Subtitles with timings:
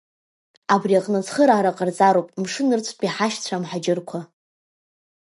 [0.73, 4.19] Абри аҟны ацхыраара ҟарҵароуп мшын нырцәтәи ҳашьцәа амҳаџьырқәа.